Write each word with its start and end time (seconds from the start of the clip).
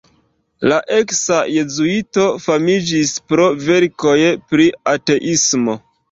La 0.69 0.77
eksa 0.99 1.35
jezuito 1.55 2.23
famiĝis 2.45 3.11
pro 3.33 3.45
verkoj 3.67 4.15
pri 4.55 4.65
ateismo. 4.95 5.77